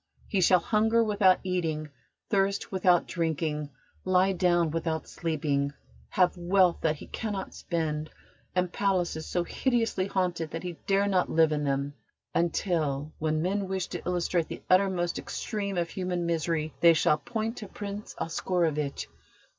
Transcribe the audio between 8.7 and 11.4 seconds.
palaces so hideously haunted that he dare not